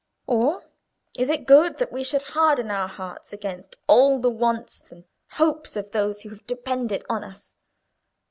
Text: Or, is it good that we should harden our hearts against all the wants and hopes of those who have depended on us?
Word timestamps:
Or, 0.25 0.63
is 1.15 1.29
it 1.29 1.45
good 1.45 1.77
that 1.77 1.91
we 1.91 2.03
should 2.03 2.23
harden 2.23 2.71
our 2.71 2.87
hearts 2.87 3.33
against 3.33 3.75
all 3.85 4.17
the 4.17 4.31
wants 4.31 4.83
and 4.89 5.03
hopes 5.33 5.75
of 5.75 5.91
those 5.91 6.21
who 6.23 6.29
have 6.29 6.47
depended 6.47 7.05
on 7.07 7.23
us? 7.23 7.55